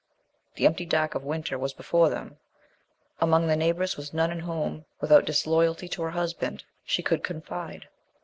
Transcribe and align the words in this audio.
The 0.55 0.65
empty 0.65 0.87
dark 0.87 1.13
of 1.13 1.21
winter 1.23 1.59
was 1.59 1.75
before 1.75 2.09
them. 2.09 2.37
Among 3.19 3.45
the 3.45 3.55
neighbors 3.55 3.97
was 3.97 4.15
none 4.15 4.31
in 4.31 4.39
whom, 4.39 4.85
without 4.99 5.25
disloyalty 5.25 5.87
to 5.89 6.01
her 6.01 6.09
husband, 6.09 6.63
she 6.83 7.03
could 7.03 7.23
confide. 7.23 7.87